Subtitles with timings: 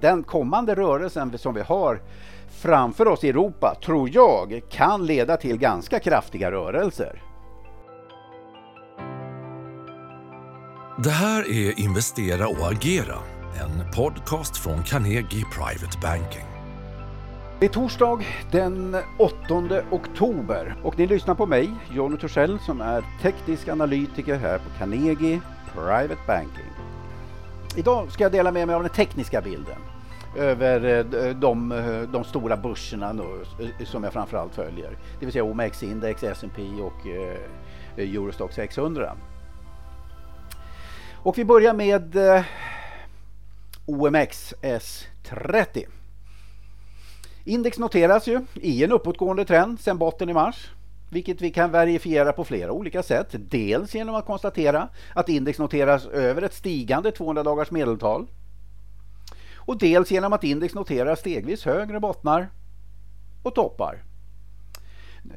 [0.00, 2.00] Den kommande rörelsen som vi har
[2.50, 7.22] framför oss i Europa tror jag kan leda till ganska kraftiga rörelser.
[11.04, 13.16] Det här är Investera och agera,
[13.60, 16.46] en podcast från Carnegie Private Banking.
[17.60, 18.20] Det är torsdag
[18.50, 24.58] den 8 oktober och ni lyssnar på mig, Jonny Torssell, som är teknisk analytiker här
[24.58, 25.40] på Carnegie
[25.74, 26.75] Private Banking.
[27.76, 29.76] Idag ska jag dela med mig av den tekniska bilden
[30.36, 33.44] över eh, eh, de, eh, de stora börserna nu,
[33.84, 34.90] som jag framförallt följer.
[35.20, 37.06] Det vill säga OMX-index, S&P och
[37.96, 39.16] Eurostock 600.
[41.14, 42.16] Och vi börjar med
[43.86, 45.84] OMX S30.
[47.44, 50.70] Index noteras ju i en uppåtgående trend sedan botten i mars
[51.10, 53.28] vilket vi kan verifiera på flera olika sätt.
[53.30, 58.26] Dels genom att konstatera att index noteras över ett stigande 200 dagars medeltal.
[59.54, 62.48] Och dels genom att index noterar stegvis högre bottnar
[63.42, 64.02] och toppar.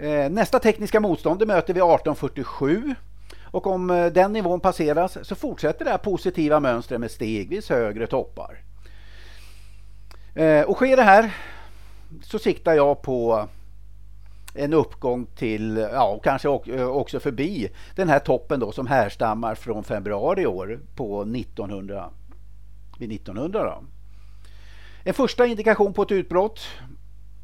[0.00, 2.94] Eh, nästa tekniska motstånd möter vi 1847
[3.44, 8.06] och om eh, den nivån passeras så fortsätter det här positiva mönstret med stegvis högre
[8.06, 8.58] toppar.
[10.34, 11.34] Eh, och sker det här
[12.22, 13.48] så siktar jag på
[14.54, 19.84] en uppgång till, ja kanske eh, också förbi den här toppen då som härstammar från
[19.84, 22.10] februari i år på 1900.
[22.98, 23.84] Vid 1900 då.
[25.04, 26.60] En första indikation på ett utbrott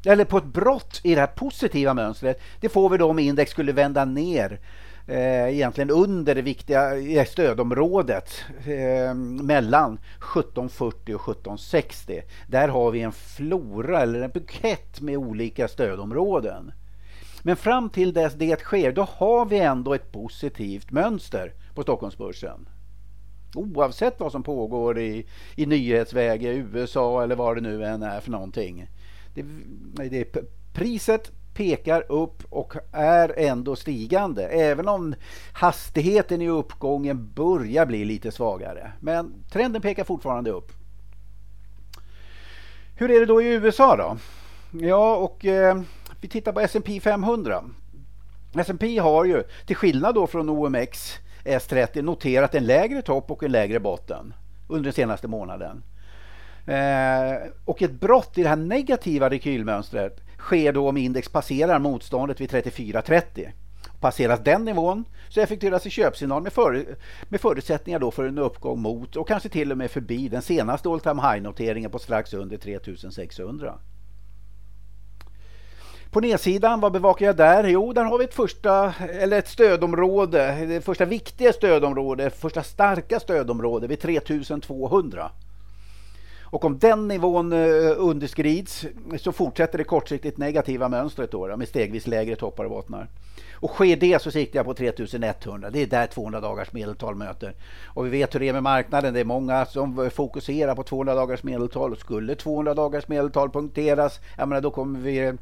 [0.05, 3.51] eller på ett brott i det här positiva mönstret det får vi då om index
[3.51, 4.59] skulle vända ner
[5.07, 12.21] eh, egentligen under det viktiga stödområdet eh, mellan 1740 och 1760.
[12.47, 16.71] Där har vi en flora eller en bukett med olika stödområden.
[17.43, 22.69] Men fram till dess det sker, då har vi ändå ett positivt mönster på Stockholmsbörsen.
[23.55, 25.25] Oavsett vad som pågår i,
[25.55, 28.87] i nyhetsväg i USA eller vad det nu än är för någonting.
[29.33, 29.45] Det,
[30.09, 30.37] det,
[30.73, 34.47] priset pekar upp och är ändå stigande.
[34.47, 35.15] Även om
[35.53, 38.91] hastigheten i uppgången börjar bli lite svagare.
[38.99, 40.71] Men trenden pekar fortfarande upp.
[42.95, 44.17] Hur är det då i USA då?
[44.85, 45.81] Ja, och eh,
[46.21, 47.63] vi tittar på S&P 500.
[48.55, 53.51] S&P har ju, till skillnad då från OMX S30, noterat en lägre topp och en
[53.51, 54.33] lägre botten
[54.67, 55.83] under den senaste månaden.
[56.65, 62.41] Eh, och ett brott i det här negativa rekylmönstret sker då om index passerar motståndet
[62.41, 63.51] vid 34,30.
[63.99, 66.85] Passeras den nivån så effektueras en köpsignal med, för,
[67.23, 70.89] med förutsättningar då för en uppgång mot och kanske till och med förbi den senaste
[70.89, 73.79] all time high-noteringen på strax under 3600.
[76.11, 77.63] På nedsidan, vad bevakar jag där?
[77.63, 83.19] Jo, där har vi ett första, eller ett stödområde, det första viktiga stödområde, första starka
[83.19, 85.31] stödområde vid 3200.
[86.41, 88.85] Och om den nivån eh, underskrids
[89.19, 93.07] så fortsätter det kortsiktigt negativa mönstret då, med stegvis lägre toppar och bottnar.
[93.53, 95.69] Och sker det så siktar jag på 3100.
[95.69, 97.53] Det är där 200 dagars medeltal möter.
[97.85, 99.13] Och vi vet hur det är med marknaden.
[99.13, 101.91] Det är många som fokuserar på 200 dagars medeltal.
[101.91, 105.37] Och skulle 200 dagars medeltal punkteras, jag menar, då kommer vi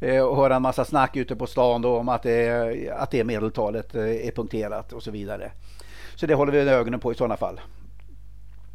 [0.00, 3.24] Eh, och höra en massa snack ute på stan då om att det, att det
[3.24, 5.52] medeltalet eh, är punkterat och så vidare.
[6.14, 7.60] Så det håller vi ögonen på i sådana fall.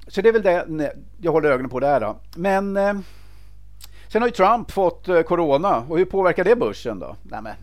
[0.08, 2.16] Så det är väl det jag håller ögonen på där då.
[2.36, 2.94] Men eh,
[4.08, 7.16] sen har ju Trump fått corona och hur påverkar det börsen då?
[7.24, 7.56] Nej, men,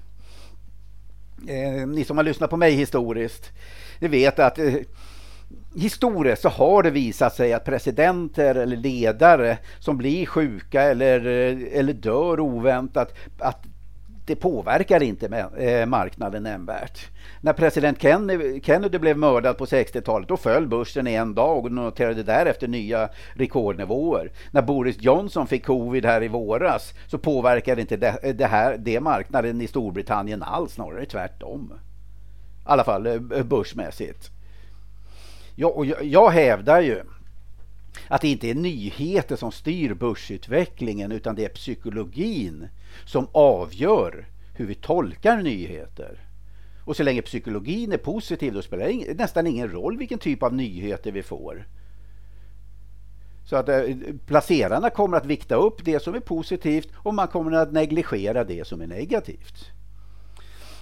[1.49, 3.51] eh, ni som har lyssnat på mig historiskt,
[3.99, 4.75] ni vet att eh,
[5.75, 11.27] historiskt så har det visat sig att presidenter eller ledare som blir sjuka eller,
[11.73, 13.67] eller dör oväntat, att
[14.27, 15.27] det påverkar inte
[15.59, 17.11] eh, marknaden nämnvärt.
[17.41, 18.03] När president
[18.63, 23.09] Kennedy blev mördad på 60-talet då föll börsen i en dag och noterade därefter nya
[23.35, 24.31] rekordnivåer.
[24.51, 29.01] När Boris Johnson fick covid här i våras så påverkade inte det, det här, det
[29.01, 31.73] marknaden i Storbritannien alls, snarare tvärtom.
[31.75, 34.31] I alla fall eh, börsmässigt
[35.55, 37.03] jag, och jag, jag hävdar ju
[38.09, 42.69] att det inte är nyheter som styr börsutvecklingen utan det är psykologin
[43.05, 46.27] som avgör hur vi tolkar nyheter.
[46.85, 50.55] Och så länge psykologin är positiv då spelar det nästan ingen roll vilken typ av
[50.55, 51.67] nyheter vi får.
[53.45, 53.85] Så att eh,
[54.27, 58.67] placerarna kommer att vikta upp det som är positivt och man kommer att negligera det
[58.67, 59.73] som är negativt.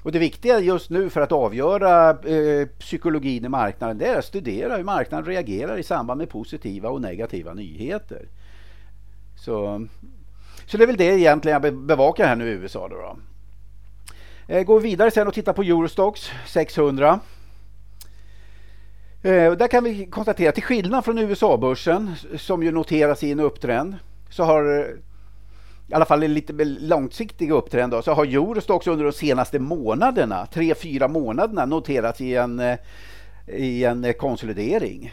[0.03, 4.25] Och det viktiga just nu för att avgöra eh, psykologin i marknaden det är att
[4.25, 8.29] studera hur marknaden reagerar i samband med positiva och negativa nyheter.
[9.37, 9.87] Så,
[10.67, 12.89] så det är väl det egentligen jag bevakar här nu i USA.
[12.89, 13.17] Då, då.
[14.55, 17.21] Eh, går vidare sen och tittar på Eurostox 600.
[19.23, 23.97] Eh, där kan vi konstatera, till skillnad från USA-börsen som ju noteras i en upptrend,
[24.31, 24.91] så har
[25.91, 30.47] i alla fall en lite långsiktig upptrend, då, så har Eurostox under de senaste månaderna,
[30.47, 32.79] tre, fyra månaderna, noterats i en, eh,
[33.47, 35.13] i en eh, konsolidering.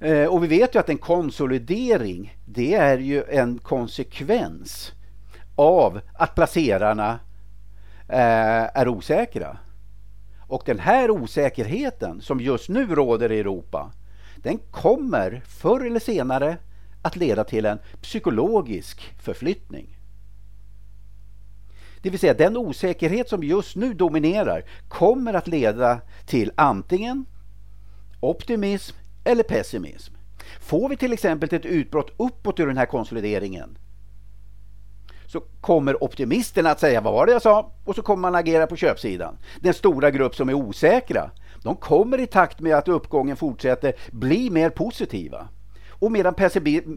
[0.00, 4.92] Eh, och vi vet ju att en konsolidering, det är ju en konsekvens
[5.56, 7.18] av att placerarna
[8.08, 9.56] är osäkra.
[10.40, 13.92] Och den här osäkerheten som just nu råder i Europa,
[14.36, 16.56] den kommer förr eller senare
[17.08, 19.98] att leda till en psykologisk förflyttning.
[22.02, 27.24] Det vill säga den osäkerhet som just nu dominerar kommer att leda till antingen
[28.20, 30.14] optimism eller pessimism.
[30.60, 33.78] Får vi till exempel ett utbrott uppåt ur den här konsolideringen
[35.26, 38.66] så kommer optimisterna att säga vad var det jag sa och så kommer man agera
[38.66, 39.38] på köpsidan.
[39.60, 41.30] Den stora grupp som är osäkra,
[41.62, 45.48] de kommer i takt med att uppgången fortsätter bli mer positiva.
[45.98, 46.34] Och medan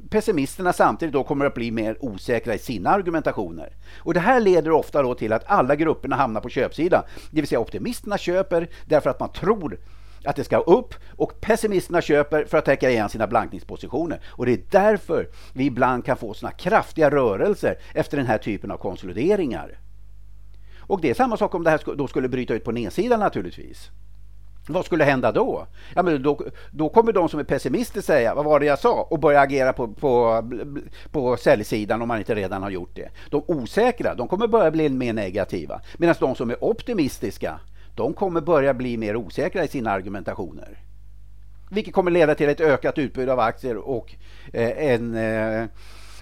[0.10, 3.76] pessimisterna samtidigt då kommer att bli mer osäkra i sina argumentationer.
[3.98, 7.04] Och det här leder ofta då till att alla grupperna hamnar på köpsidan.
[7.32, 9.80] Det vill säga optimisterna köper därför att man tror
[10.24, 14.22] att det ska upp och pessimisterna köper för att täcka igen sina blankningspositioner.
[14.28, 18.72] Och det är därför vi ibland kan få såna kraftiga rörelser efter den här typen
[18.72, 19.80] av konsolideringar.
[20.80, 23.92] Och det är samma sak om det här då skulle bryta ut på nedsidan naturligtvis.
[24.68, 25.68] Vad skulle hända då?
[25.96, 26.40] Ja, men då?
[26.72, 29.08] Då kommer de som är pessimister säga, vad var det jag sa?
[29.10, 30.44] Och börja agera på, på,
[31.12, 33.10] på säljsidan om man inte redan har gjort det.
[33.30, 35.82] De osäkra, de kommer börja bli mer negativa.
[35.98, 37.60] Medan de som är optimistiska,
[37.96, 40.78] de kommer börja bli mer osäkra i sina argumentationer.
[41.72, 44.16] Vilket kommer leda till ett ökat utbud av aktier och
[44.54, 45.66] eh, en, eh,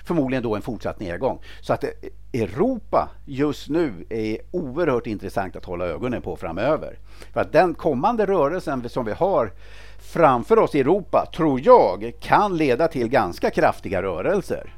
[0.09, 1.39] förmodligen då en fortsatt nedgång.
[1.61, 1.89] Så att eh,
[2.33, 6.99] Europa just nu är oerhört intressant att hålla ögonen på framöver.
[7.33, 9.51] För att den kommande rörelsen som vi har
[9.99, 14.73] framför oss i Europa tror jag kan leda till ganska kraftiga rörelser.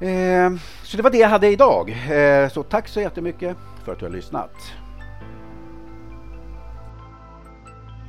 [0.00, 0.52] Eh,
[0.82, 1.90] så det var det jag hade idag.
[2.10, 4.52] Eh, så tack så jättemycket för att du har lyssnat.